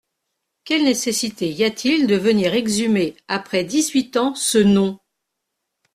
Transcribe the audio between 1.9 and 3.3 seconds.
de venir exhumer